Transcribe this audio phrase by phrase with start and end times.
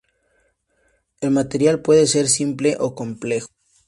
[1.19, 3.49] El material puede ser simple o complejo.